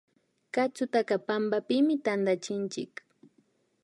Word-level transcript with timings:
Katsutaka 0.53 1.15
pampapimi 1.27 1.93
tantachinchik 2.05 2.93